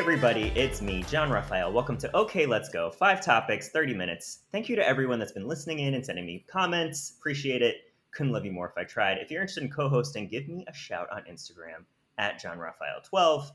[0.00, 1.70] everybody, it's me, John Raphael.
[1.70, 2.90] Welcome to OK Let's Go.
[2.90, 4.44] Five topics, 30 minutes.
[4.50, 7.16] Thank you to everyone that's been listening in and sending me comments.
[7.18, 7.92] Appreciate it.
[8.10, 9.18] Couldn't love you more if I tried.
[9.18, 11.84] If you're interested in co hosting, give me a shout on Instagram
[12.16, 13.50] at John Raphael12.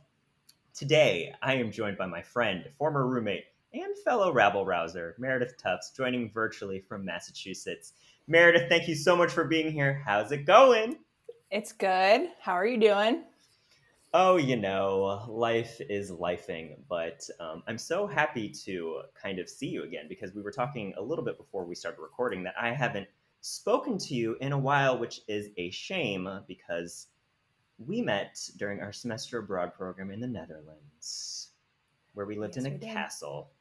[0.76, 5.94] Today, I am joined by my friend, former roommate, and fellow rabble rouser, Meredith Tufts,
[5.98, 7.94] joining virtually from Massachusetts.
[8.28, 10.04] Meredith, thank you so much for being here.
[10.06, 10.98] How's it going?
[11.50, 12.30] It's good.
[12.40, 13.24] How are you doing?
[14.18, 19.68] Oh, you know, life is lifing, but um, I'm so happy to kind of see
[19.68, 22.72] you again because we were talking a little bit before we started recording that I
[22.72, 23.10] haven't
[23.42, 27.08] spoken to you in a while, which is a shame because
[27.78, 31.50] we met during our semester abroad program in the Netherlands,
[32.14, 33.52] where we lived Yes, in a castle.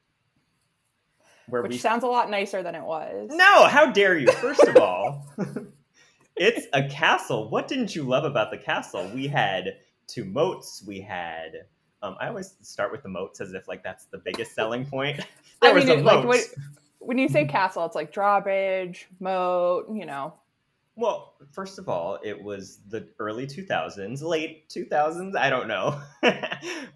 [1.49, 3.29] Where Which we sounds a lot nicer than it was.
[3.33, 4.31] no, how dare you?
[4.31, 5.27] First of all,
[6.37, 7.51] it's a castle.
[7.51, 9.11] What didn't you love about the castle?
[9.13, 10.83] We had two moats.
[10.87, 11.67] We had.
[12.03, 15.21] Um, I always start with the moats as if like that's the biggest selling point.
[15.63, 16.37] There I was mean, a it- like moat.
[16.99, 20.35] when, you say castle, it's like drawbridge, moat, you know.
[20.97, 25.37] Well, first of all, it was the early 2000s, late 2000s.
[25.37, 26.01] I don't know.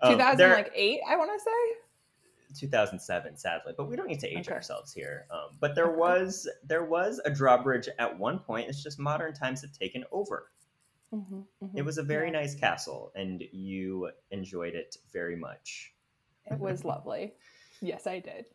[0.03, 2.59] Um, there- 2008, I want to say.
[2.59, 4.55] 2007 sadly but we don't need to age Okay.
[4.55, 8.99] ourselves here um, but there was there was a drawbridge at one point it's just
[8.99, 10.49] modern times have taken over
[11.13, 11.71] Mhm, mhm.
[11.77, 12.41] it was a very Yeah.
[12.41, 15.95] nice castle and you enjoyed it very much
[16.51, 17.35] It was lovely.
[17.81, 18.47] Yes, I did.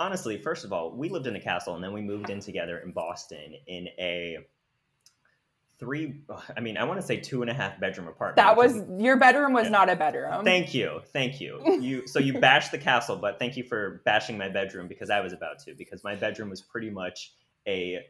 [0.00, 2.78] honestly first of all we lived in a castle and then we moved in together
[2.78, 4.38] in boston in a
[5.78, 6.22] three
[6.56, 9.00] i mean i want to say two and a half bedroom apartment That was is-
[9.02, 9.70] your bedroom was Yeah.
[9.70, 10.44] not a bedroom.
[10.44, 11.60] Thank you, thank you.
[11.80, 15.20] You so you bashed the castle, but thank you for bashing my bedroom because I
[15.20, 17.32] was about to because my bedroom was pretty much
[17.66, 18.04] a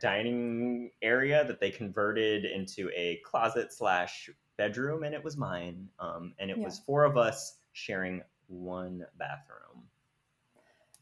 [0.00, 5.88] dining area that they converted into a closet slash bedroom, and it was mine.
[5.98, 9.84] Um, and it was four of us sharing one bathroom.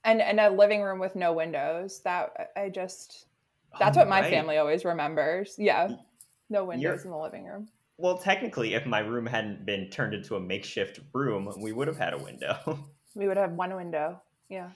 [0.04, 2.00] and and a living room with no windows.
[2.04, 3.26] That I just
[3.78, 4.30] that's Oh, what my right.
[4.30, 5.54] family always remembers.
[5.58, 5.96] Yeah.
[6.48, 7.68] No windows You're- in the living room.
[7.98, 11.98] Well, technically, if my room hadn't been turned into a makeshift room, we would have
[11.98, 12.56] had a window.
[13.16, 14.22] We would have one window.
[14.48, 14.70] Yeah.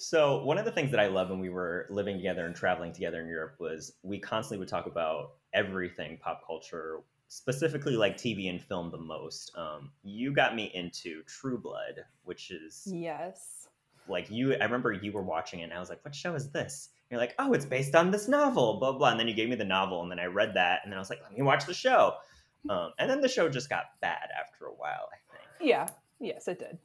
[0.00, 2.90] So one of the things that I loved when we were living together and traveling
[2.90, 8.48] together in Europe was we constantly would talk about everything pop culture, specifically like TV
[8.48, 9.52] and film the most.
[9.58, 13.68] Um, you got me into True Blood, which is Yes.
[14.08, 14.54] like you.
[14.54, 17.10] I remember you were watching it, and I was like, "What show is this?" And
[17.10, 19.10] you're like, "Oh, it's based on this novel." Blah blah.
[19.10, 21.00] And then you gave me the novel, and then I read that, and then I
[21.00, 22.14] was like, "Let me watch the show."
[22.70, 25.88] Um, and then the show just got bad after a while, I think Yeah.
[26.18, 26.78] Yes, it did.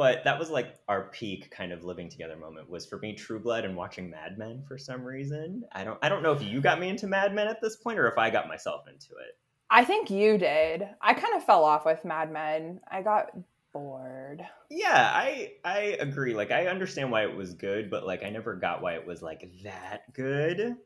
[0.00, 3.38] But that was like our peak kind of living together moment was for me True
[3.38, 5.62] Blood and watching Mad Men for some reason.
[5.72, 7.98] I don't I don't know if you got me into Mad Men at this point
[7.98, 9.36] or if I got myself into it.
[9.68, 10.88] I think you did.
[11.02, 12.80] I kind of fell off with Mad Men.
[12.90, 13.26] I got
[13.74, 14.42] bored.
[14.70, 16.32] Yeah, I I agree.
[16.32, 19.20] Like I understand why it was good, but like I never got why it was
[19.20, 20.76] like that good.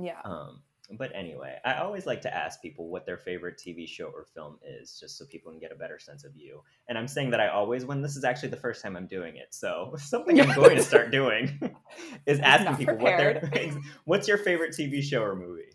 [0.00, 0.20] Yeah.
[0.24, 0.62] Um
[0.98, 4.58] but anyway, I always like to ask people what their favorite TV show or film
[4.66, 6.62] is, just so people can get a better sense of you.
[6.88, 9.36] And I'm saying that I always when this is actually the first time I'm doing
[9.36, 9.48] it.
[9.50, 11.58] So something I'm going to start doing
[12.26, 13.50] is asking people what their
[14.04, 15.72] what's your favorite TV show or movie?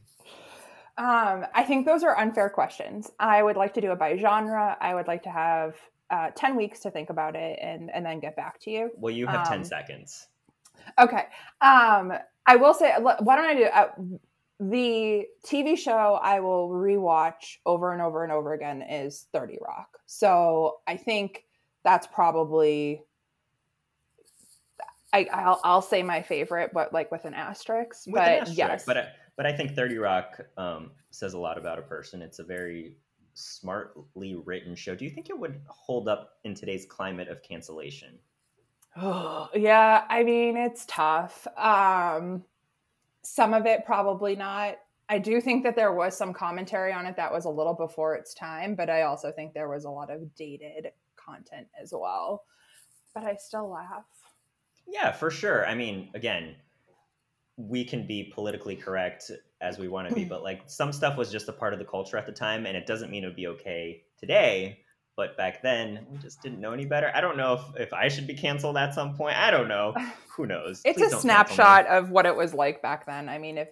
[0.97, 3.11] Um, I think those are unfair questions.
[3.19, 4.75] I would like to do it by genre.
[4.81, 5.75] I would like to have
[6.09, 8.89] uh, 10 weeks to think about it and, and then get back to you.
[8.97, 10.27] Well, you have 10 Um, seconds.
[10.99, 11.25] Okay.
[11.61, 12.13] Um,
[12.47, 13.89] I will say, why don't I do uh,
[14.59, 19.99] the TV show I will rewatch over and over and over again is 30 Rock.
[20.05, 21.43] So I think
[21.83, 23.03] that's probably.
[25.13, 28.07] I, I'll, I'll say my favorite, but like with an asterisk.
[28.07, 29.07] With but an asterisk, yes, But I,
[29.37, 32.21] but I think 30 Rock um, says a lot about a person.
[32.21, 32.97] It's a very
[33.35, 34.95] smartly written show.
[34.95, 38.17] Do you think it would hold up in today's climate of cancellation?
[38.97, 41.47] Oh, yeah, I mean, it's tough.
[41.55, 42.43] Um,
[43.27, 44.77] some of it probably not.
[45.09, 48.15] I do think that there was some commentary on it that was a little before
[48.15, 52.45] its time, but I also think there was a lot of dated content as well.
[53.13, 54.05] But I still laugh.
[54.87, 55.67] Yeah, for sure.
[55.67, 56.55] I mean, again,
[57.57, 61.29] we can be politically correct as we want to be, but like some stuff was
[61.29, 63.35] just a part of the culture at the time, and it doesn't mean it would
[63.35, 64.79] be okay today.
[65.17, 67.11] But back then, we just didn't know any better.
[67.13, 69.35] I don't know if, if I should be canceled at some point.
[69.35, 69.93] I don't know.
[70.37, 70.81] Who knows?
[70.85, 71.21] It's Please a don't cancel me.
[71.21, 73.27] snapshot of what it was like back then.
[73.27, 73.69] I mean, if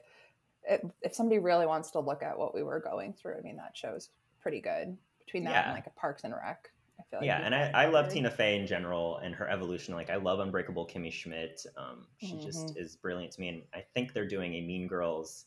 [1.02, 3.78] if somebody really wants to look at what we were going through, I mean, that
[3.78, 4.10] show's
[4.42, 4.98] pretty good.
[5.24, 5.64] Between that Yeah.
[5.66, 8.10] and like a Parks and Rec, I feel like yeah, and I, I love.
[8.12, 9.94] Tina Fey in general and her evolution.
[9.94, 11.64] Like I love Unbreakable Kimmy Schmidt.
[11.78, 12.80] Um, she just Mm-hmm.
[12.80, 15.46] is brilliant to me, and I think they're doing a Mean Girls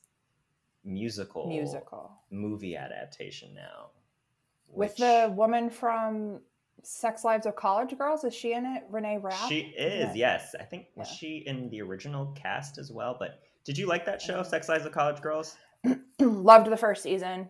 [0.85, 3.91] musical musical movie adaptation now.
[4.73, 6.41] With the woman from
[6.83, 8.25] Sex Lives of College Girls.
[8.25, 8.85] Is she in it?
[8.91, 9.49] Renee Rapp.
[9.49, 10.15] She is.
[10.17, 11.17] Yes, I think was yeah.
[11.17, 13.17] she in the original cast as well.
[13.19, 15.57] But did you like that show, Sex Lives of College Girls?
[16.21, 17.49] Loved the first season.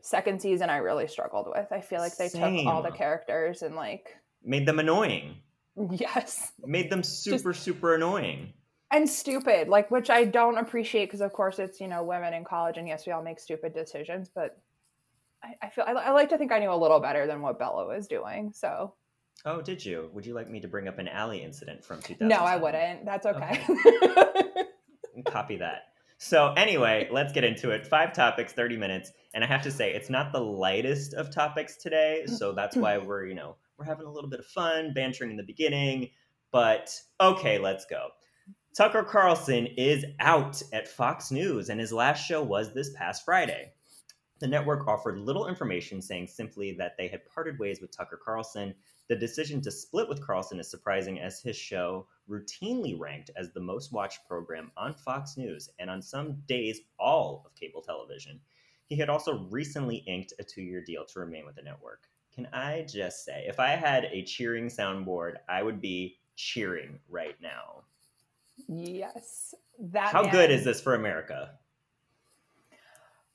[0.00, 1.72] Second season, I really struggled with.
[1.72, 2.58] I feel like they Same.
[2.58, 5.36] took all the characters and like made them annoying.
[5.92, 6.50] Yes.
[6.66, 8.52] Made them super Just, super annoying
[8.90, 12.44] and stupid like which i don't appreciate because of course it's you know women in
[12.44, 14.58] college and yes we all make stupid decisions but
[15.42, 17.58] I, I feel I, I, like to think I knew a little better than what
[17.58, 18.52] Bella was doing.
[18.52, 18.94] So.
[19.44, 20.10] Oh, did you?
[20.12, 22.26] Would you like me to bring up an alley incident from 2000?
[22.26, 23.04] No, I wouldn't.
[23.04, 23.62] That's okay.
[23.70, 24.64] okay.
[25.26, 25.84] Copy that.
[26.18, 27.86] So anyway, let's get into it.
[27.86, 29.12] Five topics, 30 minutes.
[29.34, 32.24] And I have to say, it's not the lightest of topics today.
[32.26, 32.56] So mm.
[32.56, 32.80] that's mm.
[32.80, 36.10] why we're, you know, we're having a little bit of fun, bantering in the beginning.
[36.50, 36.90] But
[37.20, 38.08] okay, let's go.
[38.76, 43.72] Tucker Carlson is out at Fox News, and his last show was this past Friday.
[44.40, 48.74] The network offered little information, saying simply that they had parted ways with Tucker Carlson.
[49.08, 53.60] The decision to split with Carlson is surprising as his show routinely ranked as the
[53.60, 58.38] most watched program on Fox News and on some days all of cable television.
[58.86, 62.04] He had also recently inked a two year deal to remain with the network.
[62.34, 67.34] Can I just say, if I had a cheering soundboard, I would be cheering right
[67.42, 67.82] now.
[68.68, 69.54] Yes.
[69.80, 71.52] That How man, good is this for America?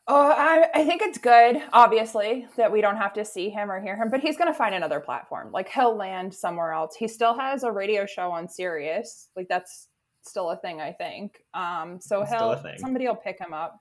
[0.05, 3.81] Oh, I, I think it's good, obviously, that we don't have to see him or
[3.81, 5.51] hear him, but he's going to find another platform.
[5.53, 6.95] Like he'll land somewhere else.
[6.95, 9.29] He still has a radio show on Sirius.
[9.37, 9.87] Like that's
[10.21, 11.43] still a thing, I think.
[11.53, 13.79] Um, so he'll somebody will pick him up.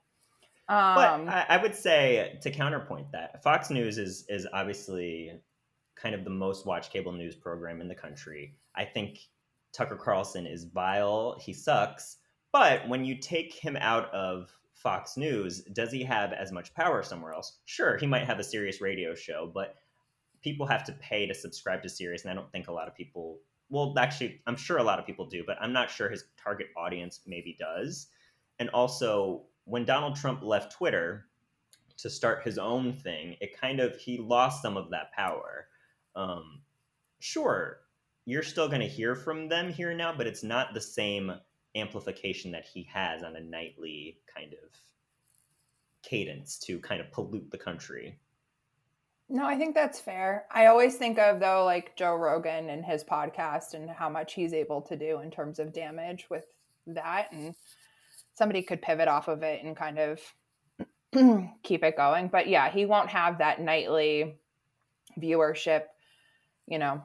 [0.68, 0.94] Um,
[1.26, 5.32] but I, I would say to counterpoint that, Fox News is is obviously
[5.96, 8.54] kind of the most watched cable news program in the country.
[8.76, 9.18] I think
[9.72, 11.36] Tucker Carlson is vile.
[11.40, 12.18] He sucks.
[12.52, 17.02] But when you take him out of Fox News, does he have as much power
[17.02, 17.58] somewhere else?
[17.64, 19.76] Sure, he might have a Sirius radio show, but
[20.42, 22.94] people have to pay to subscribe to Sirius, and I don't think a lot of
[22.94, 23.38] people.
[23.70, 26.68] Well, actually, I'm sure a lot of people do, but I'm not sure his target
[26.76, 28.08] audience maybe does.
[28.58, 31.26] And also, when Donald Trump left Twitter
[31.98, 35.68] to start his own thing, it kind of he lost some of that power.
[36.16, 36.60] Um,
[37.20, 37.78] sure,
[38.24, 41.32] you're still going to hear from them here now, but it's not the same
[41.74, 44.70] amplification that he has on a nightly kind of
[46.02, 48.18] cadence to kind of pollute the country.
[49.28, 50.44] No, I think that's fair.
[50.50, 54.52] I always think of though like Joe Rogan and his podcast and how much he's
[54.52, 56.44] able to do in terms of damage with
[56.88, 57.54] that and
[58.34, 60.20] somebody could pivot off of it and kind of
[61.62, 62.28] keep it going.
[62.28, 64.36] But yeah, he won't have that nightly
[65.18, 65.84] viewership,
[66.66, 67.02] you know.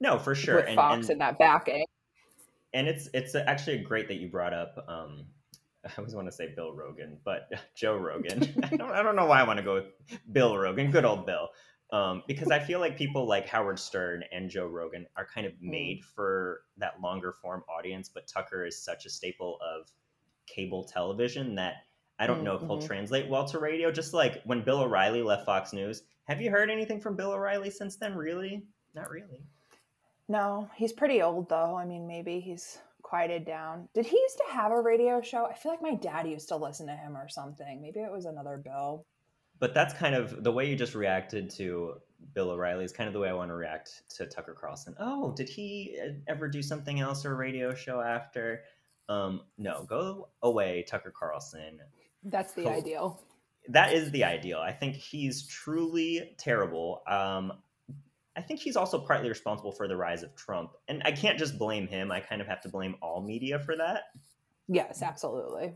[0.00, 0.56] No, for sure.
[0.56, 1.86] With Fox and, and that backing
[2.74, 4.84] and it's it's actually great that you brought up.
[4.88, 5.26] Um,
[5.86, 8.42] I always want to say Bill Rogan, but Joe Rogan.
[8.64, 9.86] I, don't, I don't know why I want to go with
[10.32, 11.48] Bill Rogan, good old Bill,
[11.92, 15.52] um, because I feel like people like Howard Stern and Joe Rogan are kind of
[15.54, 15.70] mm.
[15.70, 18.10] made for that longer form audience.
[18.12, 19.88] But Tucker is such a staple of
[20.46, 21.74] cable television that
[22.18, 22.86] I don't know if he'll mm-hmm.
[22.86, 23.92] translate well to radio.
[23.92, 27.70] Just like when Bill O'Reilly left Fox News, have you heard anything from Bill O'Reilly
[27.70, 28.16] since then?
[28.16, 28.64] Really?
[28.94, 29.44] Not really.
[30.28, 31.76] No, he's pretty old though.
[31.76, 33.88] I mean, maybe he's quieted down.
[33.94, 35.46] Did he used to have a radio show?
[35.46, 37.80] I feel like my dad used to listen to him or something.
[37.80, 39.06] Maybe it was another Bill.
[39.58, 41.94] But that's kind of the way you just reacted to
[42.34, 44.94] Bill O'Reilly is kind of the way I want to react to Tucker Carlson.
[45.00, 48.62] Oh, did he uh, ever do something else or a radio show after?
[49.08, 51.80] Um, no, go away, Tucker Carlson.
[52.22, 53.22] That's the ideal.
[53.68, 54.58] That is the ideal.
[54.58, 57.02] I think he's truly terrible.
[57.06, 57.52] Um,
[58.38, 60.70] I think he's also partly responsible for the rise of Trump.
[60.86, 62.12] And I can't just blame him.
[62.12, 64.04] I kind of have to blame all media for that.
[64.68, 65.74] Yes, absolutely.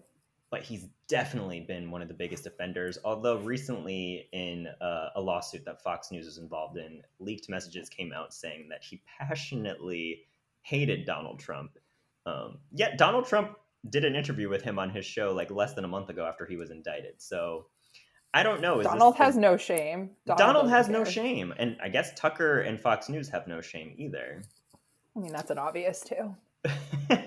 [0.48, 2.98] But he's definitely been one of the biggest offenders.
[3.04, 8.12] Although recently, in uh, a lawsuit that Fox News was involved in, leaked messages came
[8.12, 10.22] out saying that he passionately
[10.60, 11.78] hated Donald Trump.
[12.26, 13.56] Um, yet Donald Trump
[13.90, 16.46] did an interview with him on his show like less than a month ago after
[16.46, 17.20] he was indicted.
[17.20, 17.66] So
[18.34, 18.80] I don't know.
[18.80, 20.10] Is Donald has no shame.
[20.26, 20.98] Donald, Donald has care.
[20.98, 24.42] no shame, and I guess Tucker and Fox News have no shame either.
[25.16, 26.34] I mean, that's an obvious too.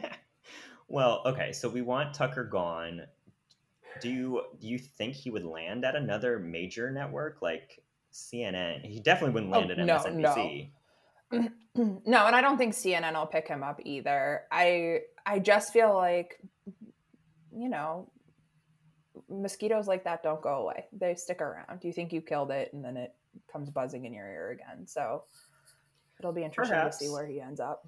[0.88, 3.02] well, okay, so we want Tucker gone.
[4.02, 8.84] Do you do you think he would land at another major network like CNN?
[8.84, 10.72] He definitely wouldn't oh, land oh, at MSNBC.
[11.32, 12.02] No, no.
[12.06, 14.44] no, and I don't think CNN will pick him up either.
[14.52, 16.40] I I just feel like
[17.56, 18.10] you know
[19.30, 20.86] mosquitoes like that don't go away.
[20.94, 21.84] They stick around.
[21.84, 23.14] You think you killed it and then it
[23.52, 24.86] comes buzzing in your ear again.
[24.88, 25.24] So
[26.20, 26.98] it'll be interesting Perhaps.
[27.00, 27.88] to see where he ends up.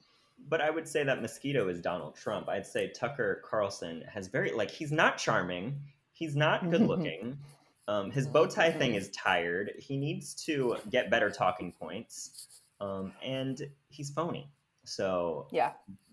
[0.50, 2.48] But I would say that mosquito is Donald Trump.
[2.48, 5.80] I'd say Tucker Carlson has very like he's not charming.
[6.14, 7.38] He's not good looking.
[7.88, 9.72] um, his bow tie thing is tired.
[9.80, 12.48] He needs to get better talking points.
[12.82, 14.50] um, and he's phony.
[14.84, 15.72] So yeah,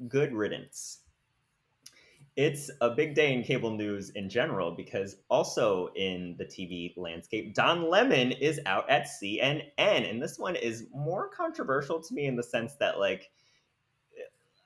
[0.08, 1.00] good riddance.
[2.36, 7.54] It's a big day in cable news in general because also in the TV landscape,
[7.54, 12.36] Don Lemon is out at CNN, and this one is more controversial to me in
[12.36, 13.30] the sense that like.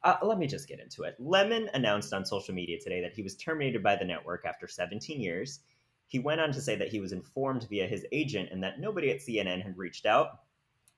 [0.05, 1.17] Uh, let me just get into it.
[1.19, 5.21] Lemon announced on social media today that he was terminated by the network after 17
[5.21, 5.59] years.
[6.07, 9.11] He went on to say that he was informed via his agent and that nobody
[9.11, 10.43] at CNN had reached out.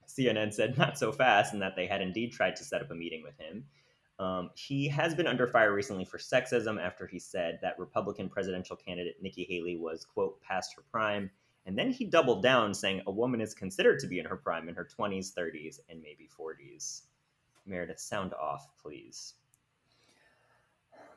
[0.07, 2.95] CNN said not so fast and that they had indeed tried to set up a
[2.95, 3.65] meeting with him.
[4.21, 8.77] Um, he has been under fire recently for sexism after he said that Republican presidential
[8.77, 11.31] candidate Nikki Haley was, quote, past her prime.
[11.65, 14.69] And then he doubled down, saying a woman is considered to be in her prime
[14.69, 17.03] in her 20s, 30s, and maybe 40s.
[17.65, 19.35] Meredith, sound off, please.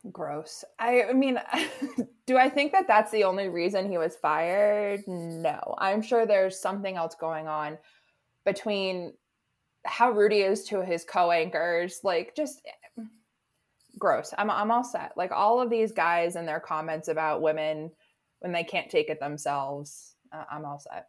[0.10, 0.64] Gross.
[0.80, 1.40] I, I mean,
[2.26, 5.04] do I think that that's the only reason he was fired?
[5.08, 5.76] No.
[5.78, 7.78] I'm sure there's something else going on
[8.46, 9.14] between
[9.84, 12.62] how Rudy is to his co-anchors, like just
[14.04, 14.34] gross.
[14.38, 15.14] I'm I'm all set.
[15.16, 17.90] Like all of these guys and their comments about women
[18.40, 21.08] when they can't take it themselves, uh, I'm all set.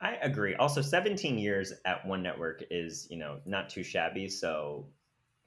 [0.00, 0.56] I agree.
[0.56, 4.28] Also, 17 years at one network is, you know, not too shabby.
[4.28, 4.88] So,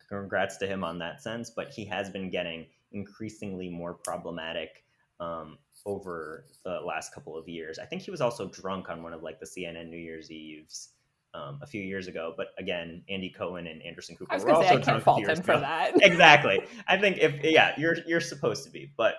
[0.07, 1.49] congrats to him on that sense.
[1.49, 4.85] But he has been getting increasingly more problematic
[5.19, 7.77] um, over the last couple of years.
[7.77, 10.91] I think he was also drunk on one of like the CNN New Year's Eves
[11.33, 12.33] um, a few years ago.
[12.35, 15.41] But again, Andy Cohen and Anderson Cooper were also say, I can't fault him ago.
[15.41, 15.93] for that.
[16.01, 16.61] exactly.
[16.87, 18.91] I think if yeah, you're you're supposed to be.
[18.97, 19.15] But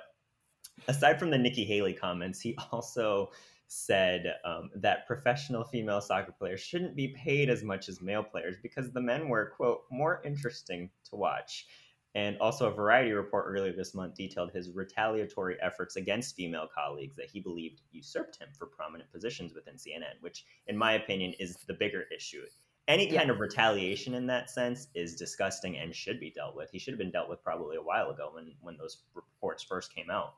[0.88, 3.30] aside from the Nikki Haley comments, he also
[3.72, 8.56] said um, that professional female soccer players shouldn't be paid as much as male players
[8.62, 11.66] because the men were quote more interesting to watch.
[12.14, 17.14] And also, a Variety report earlier this month detailed his retaliatory efforts against female colleagues
[17.16, 21.56] that he believed usurped him for prominent positions within CNN, which, in my opinion, is
[21.68, 22.42] the bigger issue.
[22.88, 23.34] Any kind yeah.
[23.34, 26.70] of retaliation in that sense is disgusting and should be dealt with.
[26.72, 29.94] He should have been dealt with probably a while ago when, when those reports first
[29.94, 30.34] came out.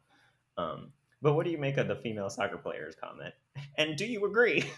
[0.58, 3.32] Um, but what do you make of the female soccer players comment?
[3.78, 4.64] And do you agree?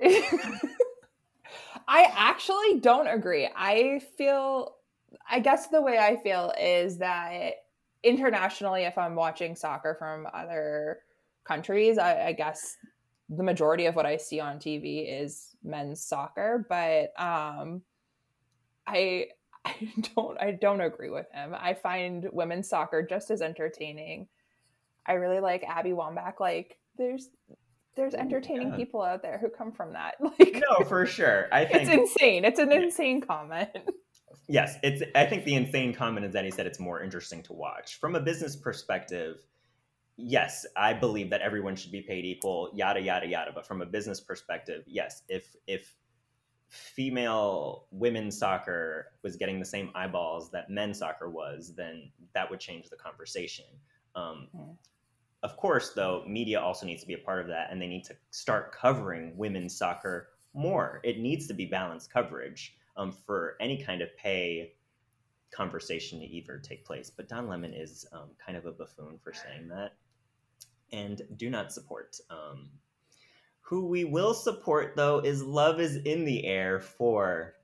[1.88, 3.48] I actually don't agree.
[3.56, 4.74] I feel
[5.28, 7.54] I guess the way I feel is that
[8.02, 11.00] internationally, if I'm watching soccer from other
[11.44, 12.76] countries, I, I guess
[13.28, 17.82] the majority of what I see on TV is men's soccer, but um,
[18.86, 19.28] I
[19.64, 19.74] I
[20.14, 21.54] don't I don't agree with him.
[21.58, 24.28] I find women's soccer just as entertaining.
[25.06, 26.40] I really like Abby Wambach.
[26.40, 27.28] Like there's
[27.96, 28.76] there's entertaining yeah.
[28.76, 30.14] people out there who come from that.
[30.20, 31.48] Like no, for sure.
[31.52, 32.44] I think it's insane.
[32.44, 33.70] It's an insane comment.
[34.46, 35.02] Yes, it's.
[35.14, 38.14] I think the insane comment is that he said it's more interesting to watch from
[38.14, 39.44] a business perspective.
[40.16, 42.70] Yes, I believe that everyone should be paid equal.
[42.74, 43.52] Yada yada yada.
[43.54, 45.94] But from a business perspective, yes, if if
[46.68, 52.60] female women's soccer was getting the same eyeballs that men's soccer was, then that would
[52.60, 53.64] change the conversation.
[54.14, 54.76] Um, mm.
[55.42, 58.04] Of course, though, media also needs to be a part of that, and they need
[58.04, 61.00] to start covering women's soccer more.
[61.04, 64.74] It needs to be balanced coverage um, for any kind of pay
[65.50, 67.10] conversation to either take place.
[67.10, 69.94] But Don Lemon is um, kind of a buffoon for saying that
[70.92, 72.18] and do not support.
[72.30, 72.68] Um,
[73.60, 77.54] who we will support, though, is Love is in the Air for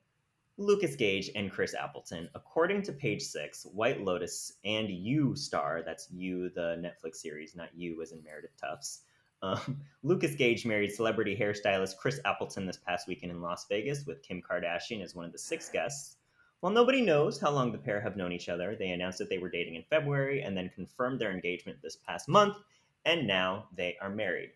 [0.57, 2.29] Lukas Gage and Chris Appleton.
[2.35, 7.71] According to page six, White Lotus and You star, that's You, the Netflix series, not
[7.75, 9.01] You as in Meredith Tufts,
[9.45, 14.23] um, Lukas Gage married celebrity hairstylist Chris Appleton this past weekend in Las Vegas with
[14.23, 16.17] Kim Kardashian as one of the six guests.
[16.61, 19.39] While nobody knows how long the pair have known each other, they announced that they
[19.39, 22.57] were dating in February and then confirmed their engagement this past month,
[23.05, 24.53] and now they are married.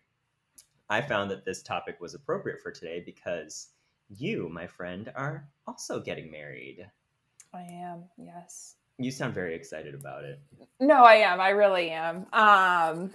[0.89, 3.67] I found that this topic was appropriate for today because
[4.09, 6.89] you, my friend, are also getting married.
[7.53, 8.75] I am, yes.
[8.97, 10.39] You sound very excited about it.
[10.79, 11.39] No, I am.
[11.39, 12.25] I really am.
[12.33, 13.11] Um,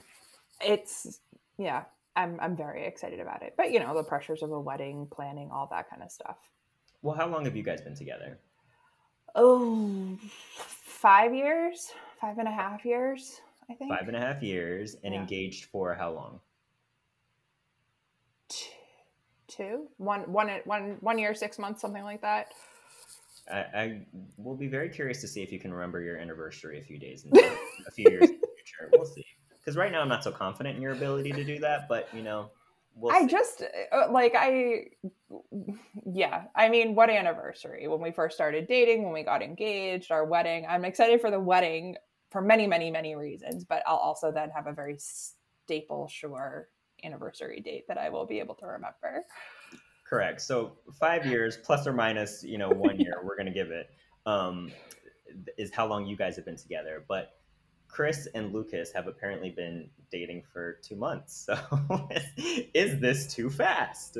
[0.61, 1.21] it's
[1.59, 1.85] yeah,
[2.17, 3.55] I'm I'm very excited about it.
[3.57, 6.37] But you know, the pressures of a wedding, planning, all that kind of stuff.
[7.03, 8.39] Well, how long have you guys been together?
[9.35, 10.17] Oh,
[10.57, 13.91] five years, five and a half years, I think.
[13.91, 15.21] Five and a half years, and yeah.
[15.21, 16.41] engaged for how long?
[19.49, 22.55] Two, one, one, one, one year, six months, something like that.
[23.53, 24.07] I, I
[24.37, 27.25] will be very curious to see if you can remember your anniversary a few days
[27.25, 27.37] in
[27.87, 28.91] a few years in the future.
[28.93, 29.25] We'll see
[29.65, 31.89] because right now I'm not so confident in your ability to do that.
[31.89, 32.51] But you know,
[32.97, 34.87] we'll I just uh, like I,
[36.13, 36.45] yeah.
[36.55, 37.89] I mean, what anniversary?
[37.89, 40.67] When we first started dating, when we got engaged, our wedding.
[40.69, 41.97] I'm excited for the wedding
[42.31, 43.65] for many, many, many reasons.
[43.65, 46.69] But I'll also then have a very staple, sure
[47.03, 49.25] anniversary date that I will be able to remember.
[50.09, 50.41] correct.
[50.43, 53.21] So five years plus or minus, you know, one year.
[53.25, 53.89] We're gonna give it.
[54.27, 54.71] Um,
[55.59, 57.33] is how long you guys have been together, but
[57.95, 61.47] Chris and Lukas have apparently been dating for two months.
[61.47, 61.57] So
[62.75, 64.19] is this too fast?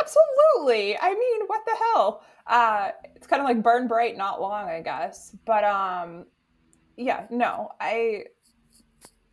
[0.00, 0.98] Absolutely.
[0.98, 2.24] I mean, what the hell?
[2.46, 5.36] Uh, it's kind of like burn bright, not long, I guess.
[5.44, 6.24] But um,
[6.96, 8.24] yeah, no, I.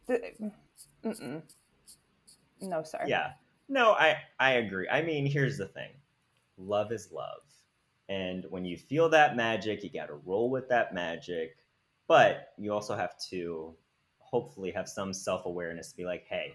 [0.10, 1.41] Mm-mm.
[2.60, 3.10] No, sorry.
[3.10, 3.32] Yeah,
[3.70, 4.89] no, I I agree.
[4.89, 5.91] I mean, here's the thing:
[6.58, 7.44] love is love,
[8.10, 11.56] and when you feel that magic, you got to roll with that magic.
[12.08, 13.76] But you also have to
[14.20, 16.54] hopefully have some self awareness to be like, hey,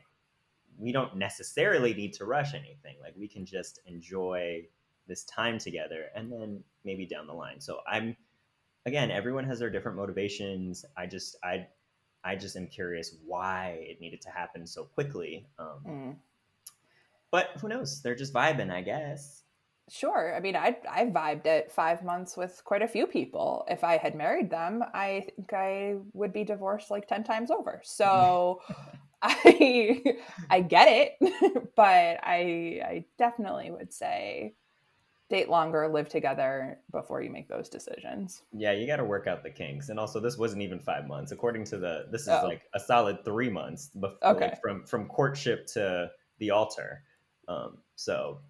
[0.78, 2.96] we don't necessarily need to rush anything.
[3.00, 4.66] Like we can just enjoy
[5.06, 7.60] this time together and then maybe down the line.
[7.60, 8.16] So I'm
[8.86, 10.84] again, everyone has their different motivations.
[10.96, 11.66] I just I
[12.24, 15.46] I just am curious why it needed to happen so quickly.
[15.58, 16.16] Um, mm.
[17.30, 18.02] But who knows?
[18.02, 19.42] They're just vibing, I guess.
[19.90, 20.34] Sure.
[20.34, 23.66] I mean, I I vibed at five months with quite a few people.
[23.68, 27.80] If I had married them, I think I would be divorced like ten times over.
[27.84, 28.60] So
[29.22, 30.02] I
[30.50, 34.54] I get it, but I I definitely would say
[35.32, 38.42] date longer, live together before you make those decisions.
[38.52, 39.88] Yeah, you got to work out the kinks.
[39.88, 41.32] And also, this wasn't even five months.
[41.32, 42.44] According to the, this is oh.
[42.44, 44.48] like a solid three months before, okay.
[44.48, 47.02] Like from from courtship to the altar.
[47.48, 48.40] Um, so,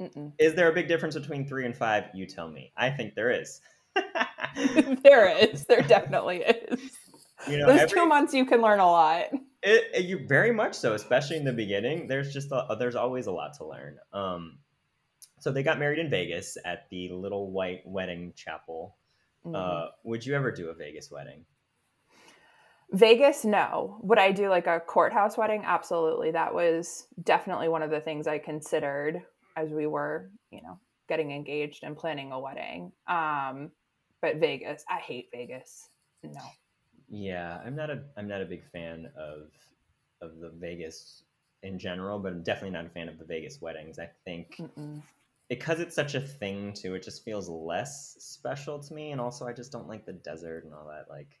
[0.00, 0.32] Mm-mm.
[0.38, 2.04] is there a big difference between three and five?
[2.14, 2.72] You tell me.
[2.76, 3.60] I think there is.
[5.02, 5.64] there is.
[5.64, 6.80] There definitely is.
[7.48, 9.26] You know, those every, two months you can learn a lot.
[9.62, 12.06] It, it, you very much so, especially in the beginning.
[12.08, 13.98] There's just a, there's always a lot to learn.
[14.14, 14.58] Um,
[15.40, 18.96] so they got married in Vegas at the Little White Wedding Chapel.
[19.44, 19.54] Mm.
[19.54, 21.44] Uh, would you ever do a Vegas wedding?
[22.92, 23.98] Vegas, no.
[24.02, 25.64] Would I do like a courthouse wedding?
[25.66, 26.30] Absolutely.
[26.30, 29.22] That was definitely one of the things I considered
[29.56, 32.92] as we were, you know, getting engaged and planning a wedding.
[33.06, 33.70] Um,
[34.20, 35.88] but Vegas, I hate Vegas.
[36.22, 36.40] No.
[37.10, 39.50] Yeah, I'm not a I'm not a big fan of
[40.22, 41.22] of the Vegas
[41.62, 43.98] in general, but I'm definitely not a fan of the Vegas weddings.
[43.98, 45.02] I think Mm-mm
[45.48, 49.12] because it's such a thing too, it just feels less special to me.
[49.12, 51.38] And also, I just don't like the desert and all that like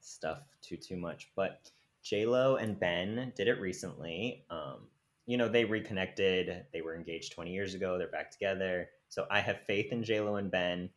[0.00, 1.30] stuff too too much.
[1.34, 1.70] But
[2.02, 4.44] J Lo and Ben did it recently.
[4.50, 4.88] Um,
[5.28, 6.64] you know, they reconnected.
[6.72, 7.98] They were engaged 20 years ago.
[7.98, 8.88] They're back together.
[9.10, 10.88] So I have faith in J Lo and Ben.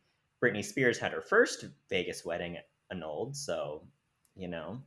[0.42, 2.56] Britney Spears had her first Vegas wedding
[2.90, 3.36] annulled.
[3.36, 3.82] So,
[4.34, 4.80] you know,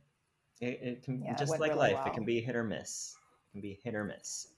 [0.60, 1.94] it, it can yeah, just like really life.
[1.94, 2.06] Well.
[2.06, 3.14] It can be hit or miss.
[3.48, 4.48] It can be hit or miss.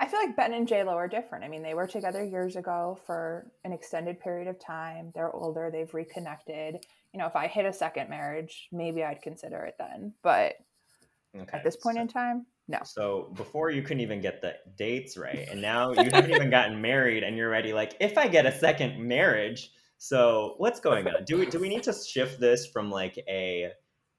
[0.00, 1.44] I feel like Ben and J Lo are different.
[1.44, 5.12] I mean, they were together years ago for an extended period of time.
[5.14, 5.70] They're older.
[5.70, 6.84] They've reconnected.
[7.12, 10.12] You know, if I hit a second marriage, maybe I'd consider it then.
[10.24, 10.56] But
[11.36, 11.56] okay.
[11.56, 12.78] at this point so, in time, no.
[12.84, 16.80] So before you couldn't even get the dates right, and now you haven't even gotten
[16.80, 17.72] married, and you're ready.
[17.72, 21.24] Like, if I get a second marriage, so what's going on?
[21.24, 23.72] Do we do we need to shift this from like a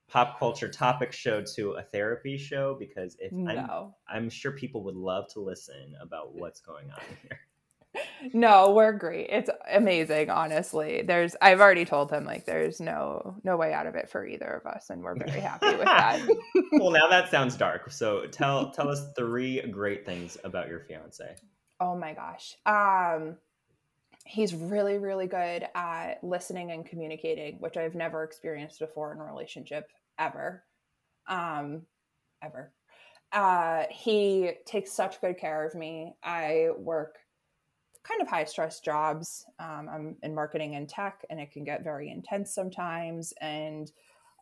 [0.08, 3.94] pop culture topic show to a therapy show because if no.
[4.08, 7.40] I'm, I'm sure people would love to listen about what's going on here.
[8.32, 9.28] No, we're great.
[9.30, 11.02] It's amazing, honestly.
[11.02, 14.62] There's I've already told him like there's no no way out of it for either
[14.64, 16.26] of us and we're very happy with that.
[16.72, 17.90] well, now that sounds dark.
[17.90, 21.36] So tell tell us three great things about your fiance.
[21.80, 22.56] Oh my gosh.
[22.66, 23.36] Um
[24.26, 29.24] he's really really good at listening and communicating which i've never experienced before in a
[29.24, 30.64] relationship ever
[31.28, 31.82] um
[32.42, 32.72] ever
[33.32, 37.18] uh he takes such good care of me i work
[38.06, 41.84] kind of high stress jobs um, i'm in marketing and tech and it can get
[41.84, 43.90] very intense sometimes and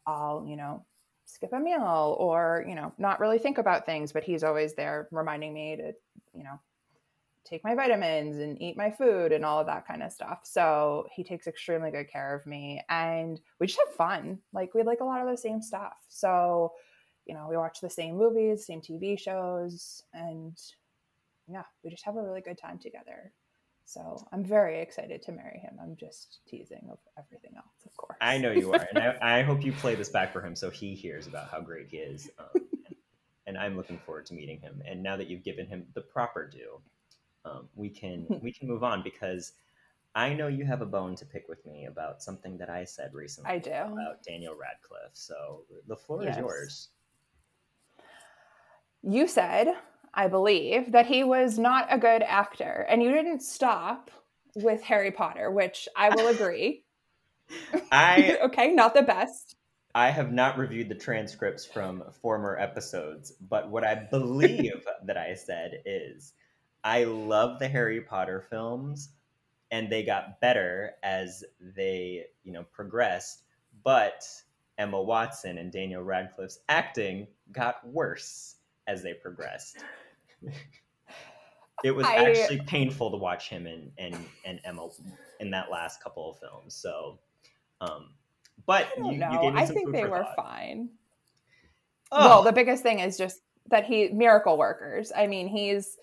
[0.06, 0.84] i'll you know
[1.26, 5.08] skip a meal or you know not really think about things but he's always there
[5.10, 5.92] reminding me to
[6.36, 6.58] you know
[7.44, 10.40] take my vitamins and eat my food and all of that kind of stuff.
[10.44, 14.38] So he takes extremely good care of me and we just have fun.
[14.52, 15.92] Like we like a lot of the same stuff.
[16.08, 16.72] So,
[17.26, 20.58] you know, we watch the same movies, same TV shows, and
[21.46, 23.32] yeah, we just have a really good time together.
[23.84, 25.78] So I'm very excited to marry him.
[25.80, 28.16] I'm just teasing of everything else, of course.
[28.20, 28.88] I know you are.
[28.94, 31.60] and I, I, hope you play this back for him so he hears about how
[31.60, 32.30] great he is.
[32.38, 32.62] Um,
[33.46, 34.82] and, I'm looking forward to meeting him.
[34.86, 36.80] And now that you've given him the proper due,
[37.44, 39.52] um, we can we can move on because
[40.14, 43.12] I know you have a bone to pick with me about something that I said
[43.12, 43.50] recently.
[43.50, 45.12] I do about Daniel Radcliffe.
[45.12, 46.36] So the floor yes.
[46.36, 46.88] is yours.
[49.02, 49.74] You said,
[50.14, 54.10] I believe, that he was not a good actor, and you didn't stop
[54.54, 56.84] with Harry Potter, which I will agree.
[57.92, 59.56] I okay, not the best.
[59.94, 65.34] I have not reviewed the transcripts from former episodes, but what I believe that I
[65.34, 66.32] said is
[66.82, 69.10] I love the Harry Potter films,
[69.70, 73.42] and they got better as they, you know, progressed.
[73.84, 74.24] But
[74.78, 79.78] Emma Watson and Daniel Radcliffe's acting got worse as they progressed.
[81.84, 84.88] It was I- actually painful to watch him and and and Emma
[85.40, 86.74] in that last couple of films.
[86.74, 87.18] So,
[87.80, 88.10] um,
[88.66, 89.32] but I you, know.
[89.32, 90.36] you gave me I think they were thought.
[90.36, 90.90] fine.
[92.12, 95.10] Oh, Well, the biggest thing is just that he miracle workers.
[95.16, 95.96] I mean, he's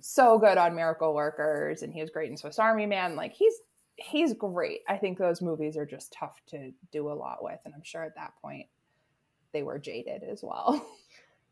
[0.00, 3.14] so good on miracle workers and he was great in Swiss Army Man.
[3.14, 3.54] Like he's
[3.96, 4.80] he's great.
[4.88, 8.02] I think those movies are just tough to do a lot with and I'm sure
[8.02, 8.66] at that point
[9.52, 10.84] they were jaded as well.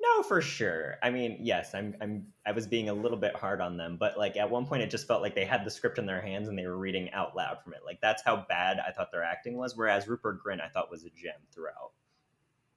[0.02, 0.96] No, for sure.
[1.02, 4.18] I mean, yes, I'm I'm I was being a little bit hard on them, but
[4.18, 6.48] like at one point it just felt like they had the script in their hands
[6.48, 7.80] and they were reading out loud from it.
[7.86, 11.04] Like that's how bad I thought their acting was, whereas Rupert Grint I thought was
[11.04, 11.92] a gem throughout.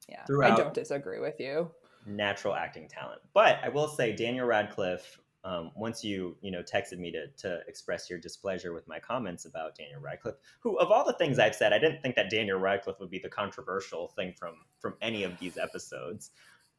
[0.08, 0.24] Yeah.
[0.44, 1.72] I don't disagree with you.
[2.06, 3.22] Natural acting talent.
[3.34, 7.62] But I will say Daniel Radcliffe um, once you you know texted me to to
[7.68, 11.56] express your displeasure with my comments about Daniel Radcliffe, who of all the things I've
[11.56, 15.24] said, I didn't think that Daniel Radcliffe would be the controversial thing from from any
[15.24, 16.32] of these episodes.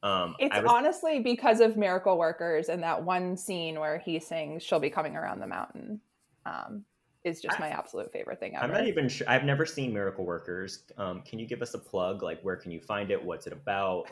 [0.02, 4.62] Um, It's was, honestly because of miracle workers and that one scene where he sings
[4.62, 6.00] "She'll be coming around the mountain."
[6.44, 6.84] Um,
[7.24, 8.64] is just I- my absolute favorite thing ever.
[8.64, 9.28] I'm not even sure.
[9.28, 10.84] I've never seen Miracle Workers.
[10.96, 12.22] Um, can you give us a plug?
[12.22, 13.22] Like, where can you find it?
[13.22, 14.06] What's it about?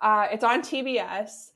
[0.00, 1.52] Uh, it's on TBS.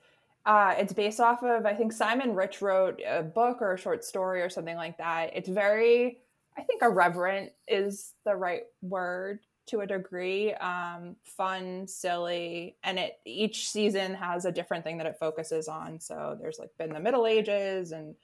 [0.47, 4.05] Uh, it's based off of I think Simon Rich wrote a book or a short
[4.05, 5.31] story or something like that.
[5.35, 6.21] It's very,
[6.57, 10.53] I think, irreverent is the right word to a degree.
[10.55, 16.01] Um, fun, silly, and it each season has a different thing that it focuses on.
[16.01, 18.15] So there's like been the Middle Ages, and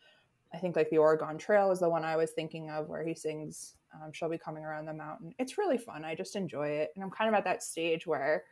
[0.52, 3.14] I think like the Oregon Trail is the one I was thinking of where he
[3.14, 3.74] sings.
[3.94, 5.35] Um, She'll be coming around the mountain.
[5.38, 6.04] It's really fun.
[6.04, 8.44] I just enjoy it, and I'm kind of at that stage where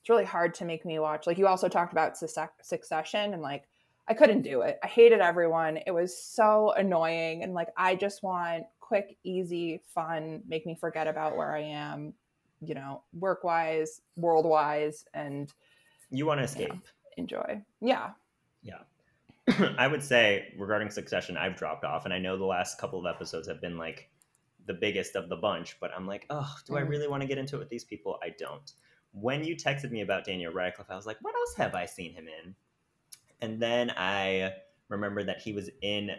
[0.00, 1.26] it's really hard to make me watch.
[1.26, 3.64] Like you also talked about Succession, and like
[4.08, 4.78] I couldn't do it.
[4.82, 5.78] I hated everyone.
[5.86, 11.06] It was so annoying, and like I just want quick, easy, fun, make me forget
[11.06, 12.14] about where I am,
[12.60, 15.52] you know, work wise, world wise, and
[16.10, 16.72] You want to escape?
[17.16, 17.62] enjoy.
[17.80, 18.10] Yeah,
[18.62, 18.80] Yeah.
[19.78, 23.06] I would say regarding Succession, I've dropped off, and I know the last couple of
[23.06, 24.10] episodes have been like
[24.66, 25.78] the biggest of the bunch.
[25.80, 26.88] But I'm like, oh, do I Mhm.
[26.88, 28.18] really want to get into it with these people?
[28.22, 28.70] I don't.
[29.12, 32.12] When you texted me about Daniel Radcliffe, I was like, what else have I seen
[32.12, 32.54] him in?
[33.40, 34.52] And then I
[34.88, 36.10] remembered that he was in.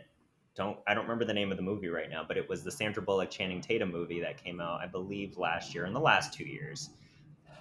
[0.59, 2.71] Don't I don't remember the name of the movie right now, but it was the
[2.71, 6.33] Sandra Bullock Channing Tatum movie that came out, I believe, last year in the last
[6.33, 6.89] two years.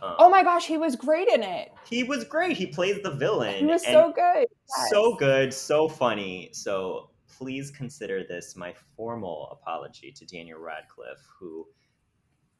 [0.02, 1.70] Um, Oh my gosh, he was great in it.
[1.88, 2.56] he was great.
[2.56, 3.54] He plays the villain.
[3.60, 4.46] He was so good.
[4.76, 4.90] Yes.
[4.90, 6.50] so good, so funny.
[6.52, 11.66] So please consider this my formal apology to Daniel Radcliffe, who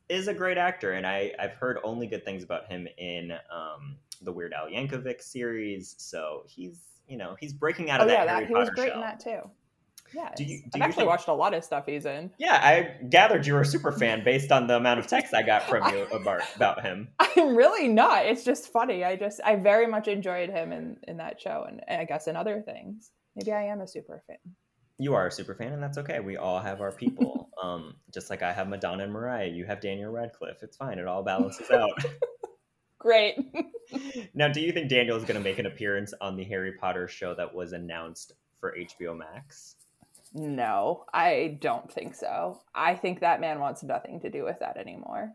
[0.08, 3.96] is a great actor, and I, I've heard only good things about him in um,
[4.22, 5.96] the Weird Al Yankovic series.
[5.98, 8.70] So he's you know he's breaking out Oh of yeah, that Harry that he was
[8.70, 8.94] great shell.
[8.96, 9.40] in that too.
[10.14, 12.30] Yeah, Do you- do I've you actually think- watched a lot of stuff he's in.
[12.38, 15.42] Yeah, I gathered you were a super fan based on the amount of text I
[15.42, 17.08] got from you about about him.
[17.18, 18.26] I'm really not.
[18.26, 19.04] It's just funny.
[19.04, 22.36] I just I very much enjoyed him in in that show, and I guess in
[22.36, 23.10] other things.
[23.36, 24.38] Maybe I am a super fan.
[24.98, 26.18] You are a super fan, and that's okay.
[26.20, 27.48] We all have our people.
[27.62, 30.62] um, just like I have Madonna and Mariah, you have Daniel Radcliffe.
[30.62, 30.98] It's fine.
[30.98, 31.90] It all balances out.
[32.98, 33.36] Great.
[34.34, 37.06] now, do you think Daniel is going to make an appearance on the Harry Potter
[37.06, 39.76] show that was announced for HBO Max?
[40.34, 42.60] No, I don't think so.
[42.74, 45.34] I think that man wants nothing to do with that anymore.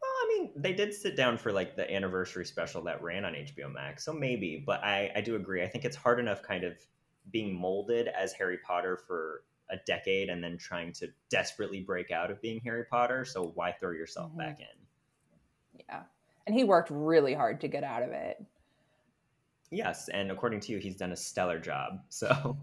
[0.00, 3.34] Well, I mean, they did sit down for like the anniversary special that ran on
[3.34, 4.62] HBO Max, so maybe.
[4.64, 5.62] But I, I do agree.
[5.62, 6.76] I think it's hard enough kind of
[7.30, 12.30] being molded as Harry Potter for a decade and then trying to desperately break out
[12.30, 13.24] of being Harry Potter.
[13.24, 14.36] So why throw yourself Mhm.
[14.36, 14.86] back in?
[15.88, 16.04] Yeah,
[16.46, 18.44] and he worked really hard to get out of it.
[19.70, 22.00] Yes, and according to you, he's done a stellar job.
[22.08, 22.56] So,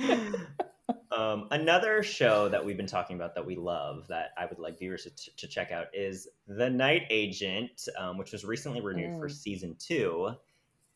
[1.16, 4.78] um, another show that we've been talking about that we love that I would like
[4.78, 9.28] viewers to, to check out is The Night Agent, um, which was recently renewed for
[9.28, 9.32] Mm.
[9.32, 10.34] season two.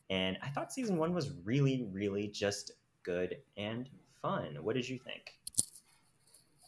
[0.09, 2.71] And I thought season one was really, really just
[3.03, 3.89] good and
[4.21, 4.57] fun.
[4.61, 5.33] What did you think?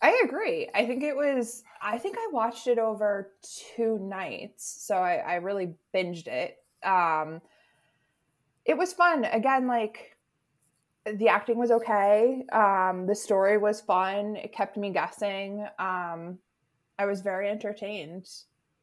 [0.01, 0.69] I agree.
[0.75, 1.63] I think it was.
[1.81, 3.31] I think I watched it over
[3.75, 6.57] two nights, so I, I really binged it.
[6.83, 7.41] Um,
[8.65, 9.25] it was fun.
[9.25, 10.16] Again, like
[11.15, 12.43] the acting was okay.
[12.51, 14.35] Um, the story was fun.
[14.35, 15.65] It kept me guessing.
[15.79, 16.39] Um,
[16.99, 18.27] I was very entertained.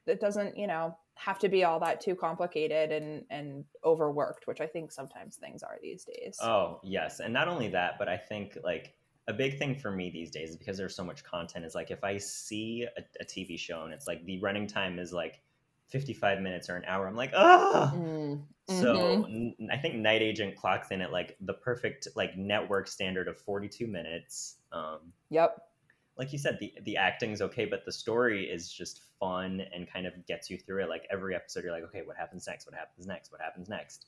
[0.06, 4.60] It doesn't, you know, have to be all that too complicated and and overworked, which
[4.60, 6.38] I think sometimes things are these days.
[6.42, 7.20] Oh, yes.
[7.20, 8.94] And not only that, but I think like
[9.26, 11.90] a big thing for me these days is because there's so much content is like
[11.90, 15.40] if I see a, a TV show and it's like the running time is like
[15.94, 17.92] 55 minutes or an hour, I'm like, oh.
[17.94, 18.42] Mm.
[18.68, 23.28] So n- I think Night Agent clocks in at like the perfect like network standard
[23.28, 24.56] of 42 minutes.
[24.72, 24.98] Um,
[25.30, 25.56] Yep.
[26.18, 30.06] like you said, the the acting's okay, but the story is just fun and kind
[30.06, 30.88] of gets you through it.
[30.88, 32.66] Like every episode, you're like, okay, what happens next?
[32.66, 33.30] What happens next?
[33.30, 34.06] What happens next?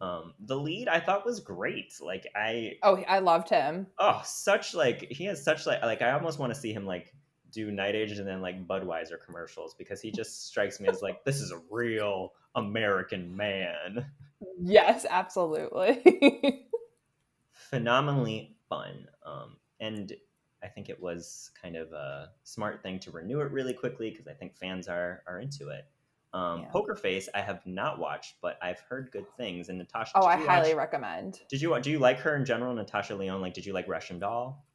[0.00, 1.92] Um, the lead I thought was great.
[2.00, 3.86] Like I Oh, I loved him.
[3.98, 7.12] oh such like he has such like like I almost want to see him like
[7.56, 11.24] do Night Agent and then like Budweiser commercials because he just strikes me as like
[11.24, 14.04] this is a real American man.
[14.60, 16.66] Yes, absolutely.
[17.50, 19.08] phenomenally fun.
[19.24, 20.12] Um, and
[20.62, 24.26] I think it was kind of a smart thing to renew it really quickly because
[24.28, 25.86] I think fans are are into it.
[26.32, 26.68] Um, Yeah.
[26.68, 29.68] Poker Face, I have not watched, but I've heard good things.
[29.68, 31.40] And Natasha, oh, I highly watch- recommend.
[31.48, 33.40] Did you do you like her in general, Natasha Lyonne?
[33.40, 34.65] Like, did you like Russian Doll?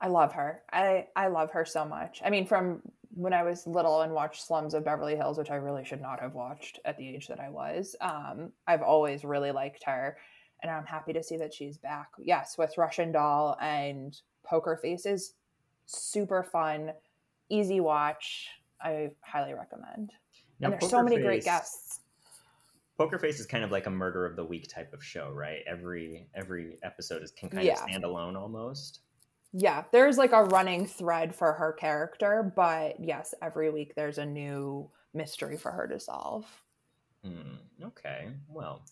[0.00, 0.62] I love her.
[0.72, 2.20] I I love her so much.
[2.24, 2.82] I mean, from
[3.14, 6.20] when I was little and watched Slums of Beverly Hills, which I really should not
[6.20, 7.96] have watched at the age that I was.
[8.00, 10.16] Um, I've always really liked her,
[10.62, 12.08] and I'm happy to see that she's back.
[12.18, 15.34] Yes, with Russian Doll and Poker Faces, is
[15.86, 16.92] super fun,
[17.48, 18.46] easy watch.
[18.80, 20.12] I highly recommend.
[20.60, 22.00] Now, and there's so many great guests.
[22.98, 25.60] Poker Face is kind of like a murder of the week type of show, right?
[25.66, 27.72] Every every episode is can kind Yeah.
[27.72, 29.00] of stand alone almost.
[29.52, 34.26] Yeah, there's like a running thread for her character, but yes, every week there's a
[34.26, 36.44] new mystery for her to solve.
[37.24, 38.28] Hmm, okay.
[38.48, 38.84] Well,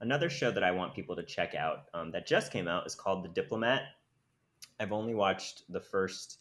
[0.00, 2.94] another show that I want people to check out um, that just came out is
[2.94, 3.82] called The Diplomat.
[4.78, 6.38] I've only watched the first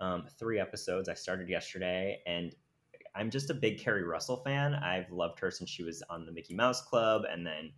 [0.00, 1.08] um, three episodes.
[1.08, 2.54] I started yesterday, and
[3.14, 4.74] I'm just a big Keri Russell fan.
[4.74, 7.72] I've loved her since she was on the Mickey Mouse Club, and then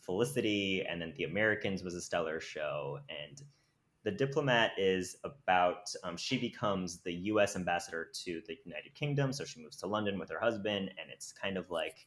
[0.00, 3.00] Felicity, and then The Americans was a stellar show.
[3.08, 3.42] And
[4.06, 7.56] The Diplomat is about um, she becomes the U.S.
[7.56, 11.32] ambassador to the United Kingdom, so she moves to London with her husband, and it's
[11.32, 12.06] kind of like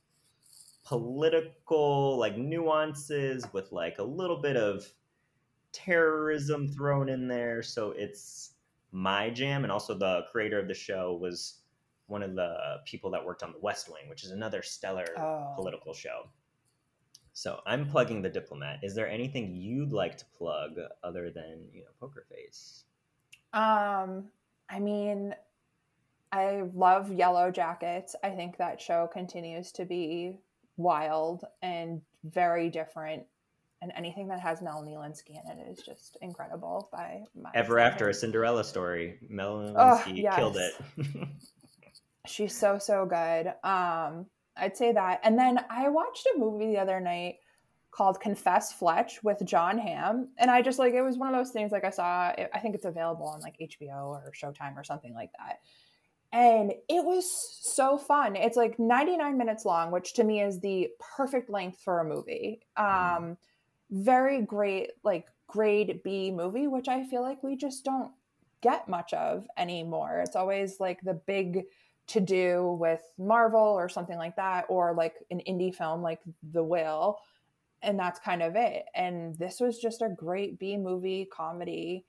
[0.85, 4.87] political like nuances with like a little bit of
[5.73, 8.53] terrorism thrown in there so it's
[8.91, 11.59] my jam and also the creator of the show was
[12.07, 15.51] one of the people that worked on the west wing which is another stellar Oh.
[15.55, 16.27] political show
[17.39, 20.71] so i'm plugging the diplomat is there anything you'd like to plug
[21.03, 22.83] other than you know poker face
[23.53, 24.25] Um,
[24.69, 25.33] I mean,
[26.31, 28.15] I love Yellow Jackets.
[28.23, 30.37] I think that show continues to be
[30.77, 33.23] wild and very different.
[33.81, 36.89] And anything that has Melanie Lynskey in it is just incredible.
[36.91, 40.03] By my ever after a cinderella story melanie Oh,
[40.35, 40.73] killed it
[42.27, 43.53] she's so so good.
[43.63, 44.27] Um,
[44.59, 45.19] I'd say that.
[45.23, 47.35] And then I watched a movie the other night
[47.91, 51.51] called Confess Fletch with Jon Hamm, and I just like it was one of those
[51.51, 51.71] things.
[51.71, 55.13] Like I saw, it, I think it's available on like HBO or Showtime or something
[55.13, 55.59] like that.
[56.31, 57.25] And it was
[57.61, 58.35] so fun.
[58.35, 62.61] It's like 99 minutes long, which to me is the perfect length for a movie.
[62.77, 63.37] Um,
[63.89, 68.11] very great, like grade B movie, which I feel like we just don't
[68.61, 70.21] get much of anymore.
[70.23, 71.63] It's always like the big
[72.09, 76.19] to do with Marvel or something like that, or like an indie film like
[76.51, 77.19] The Will.
[77.81, 78.85] And that's kind of it.
[78.93, 82.05] And this was just a great B movie comedy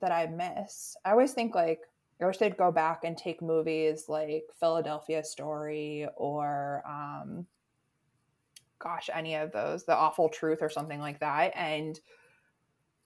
[0.00, 0.96] that I miss.
[1.04, 1.80] I always think like,
[2.22, 7.46] I wish they'd go back and take movies like Philadelphia Story or, um,
[8.78, 11.98] gosh, any of those, The Awful Truth or something like that, and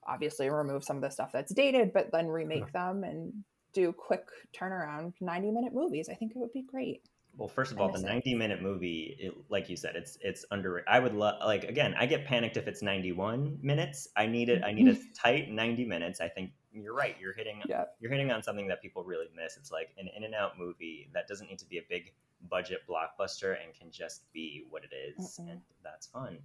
[0.06, 3.32] obviously remove some of the stuff that's dated, but then remake them and
[3.72, 6.08] do quick turnaround 90 minute movies.
[6.08, 7.02] I think it would be great.
[7.36, 10.82] Well, first of all, the 90 minute movie, it, like you said, it's it's under.
[10.88, 11.94] I would love like again.
[11.96, 14.08] I get panicked if it's 91 minutes.
[14.16, 14.64] I need it.
[14.64, 16.20] I need a tight 90 minutes.
[16.20, 17.14] I think you're right.
[17.20, 17.84] You're hitting Yeah.
[18.00, 19.56] you're hitting on something that people really miss.
[19.56, 22.12] It's like an in and out movie that doesn't need to be a big
[22.50, 26.38] budget blockbuster and can just be what it is, and that's fun.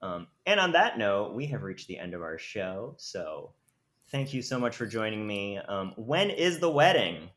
[0.00, 2.94] Um, and on that note, we have reached the end of our show.
[2.96, 3.52] So,
[4.12, 5.58] thank you so much for joining me.
[5.58, 7.30] Um, when is the wedding?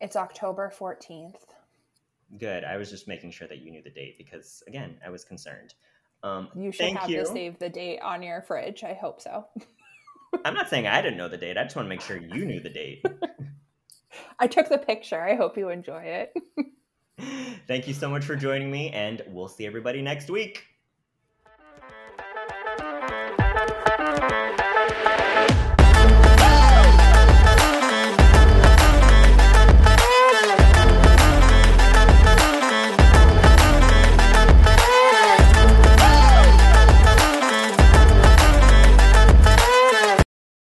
[0.00, 1.36] It's October 14th.
[2.38, 2.64] Good.
[2.64, 5.74] I was just making sure that you knew the date because, again, I was concerned.
[6.22, 7.20] Um, You should thank have you.
[7.20, 8.82] to save the date on your fridge.
[8.84, 9.46] I hope so.
[10.44, 11.56] I'm not saying I didn't know the date.
[11.56, 13.04] I just want to make sure you knew the date.
[14.38, 15.20] I took the picture.
[15.20, 16.34] I hope you enjoy it.
[17.68, 20.64] Thank you so much for joining me, and we'll see everybody next week.